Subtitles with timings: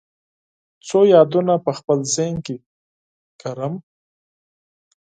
[0.87, 2.55] څو یادونه په خپل ذهن کې
[3.41, 3.73] کرم